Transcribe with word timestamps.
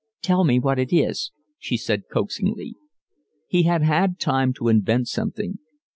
"Tell 0.23 0.43
me 0.43 0.57
what 0.57 0.79
it 0.79 0.91
is," 0.91 1.31
she 1.59 1.77
said 1.77 2.05
coaxingly. 2.11 2.73
He 3.47 3.63
had 3.69 3.83
had 3.83 4.17
time 4.17 4.51
to 4.53 4.67
invent 4.67 5.07
something. 5.09 5.59